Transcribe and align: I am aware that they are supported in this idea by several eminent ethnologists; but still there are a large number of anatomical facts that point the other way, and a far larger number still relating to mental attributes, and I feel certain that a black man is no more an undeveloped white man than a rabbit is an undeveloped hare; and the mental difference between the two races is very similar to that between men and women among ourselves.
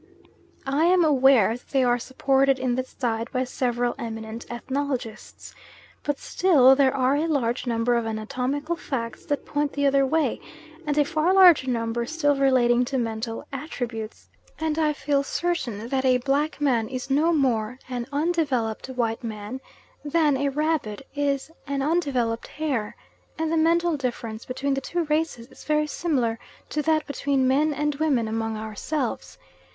I 0.65 0.85
am 0.85 1.05
aware 1.05 1.55
that 1.55 1.67
they 1.67 1.83
are 1.83 1.99
supported 1.99 2.57
in 2.57 2.73
this 2.73 2.95
idea 3.03 3.27
by 3.31 3.43
several 3.43 3.93
eminent 3.99 4.47
ethnologists; 4.49 5.53
but 6.01 6.17
still 6.17 6.75
there 6.75 6.91
are 6.95 7.15
a 7.15 7.27
large 7.27 7.67
number 7.67 7.93
of 7.93 8.07
anatomical 8.07 8.75
facts 8.75 9.27
that 9.27 9.45
point 9.45 9.73
the 9.73 9.85
other 9.85 10.03
way, 10.03 10.41
and 10.87 10.97
a 10.97 11.05
far 11.05 11.31
larger 11.35 11.69
number 11.69 12.07
still 12.07 12.35
relating 12.35 12.83
to 12.85 12.97
mental 12.97 13.45
attributes, 13.53 14.27
and 14.59 14.79
I 14.79 14.91
feel 14.91 15.21
certain 15.21 15.87
that 15.89 16.03
a 16.03 16.17
black 16.17 16.59
man 16.59 16.89
is 16.89 17.11
no 17.11 17.31
more 17.31 17.77
an 17.87 18.07
undeveloped 18.11 18.87
white 18.87 19.23
man 19.23 19.61
than 20.03 20.35
a 20.35 20.49
rabbit 20.49 21.05
is 21.13 21.51
an 21.67 21.83
undeveloped 21.83 22.47
hare; 22.47 22.95
and 23.37 23.51
the 23.51 23.55
mental 23.55 23.97
difference 23.97 24.45
between 24.45 24.73
the 24.73 24.81
two 24.81 25.03
races 25.03 25.45
is 25.49 25.63
very 25.63 25.85
similar 25.85 26.39
to 26.69 26.81
that 26.81 27.05
between 27.05 27.47
men 27.47 27.71
and 27.71 27.93
women 27.93 28.27
among 28.27 28.57
ourselves. 28.57 29.37